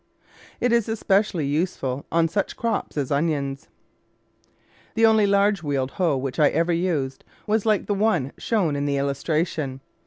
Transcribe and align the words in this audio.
It 0.59 0.73
is 0.73 0.89
especially 0.89 1.45
useful 1.45 2.07
on 2.11 2.27
such 2.27 2.57
crops 2.57 2.97
as 2.97 3.11
onions. 3.11 3.69
The 4.95 5.05
only 5.05 5.27
large 5.27 5.61
wheeled 5.61 5.91
hoe 5.91 6.17
which 6.17 6.39
I 6.39 6.49
ever 6.49 6.73
used 6.73 7.23
was 7.45 7.65
hke 7.65 7.85
the 7.85 7.93
one 7.93 8.31
shown 8.39 8.75
in 8.75 8.87
the 8.87 8.97
illustration. 8.97 9.79